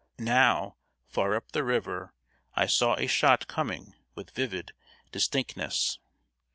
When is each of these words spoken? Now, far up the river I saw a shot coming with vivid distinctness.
Now, 0.17 0.77
far 1.05 1.35
up 1.35 1.51
the 1.51 1.63
river 1.63 2.11
I 2.55 2.65
saw 2.65 2.95
a 2.95 3.05
shot 3.05 3.47
coming 3.47 3.93
with 4.15 4.31
vivid 4.31 4.73
distinctness. 5.11 5.99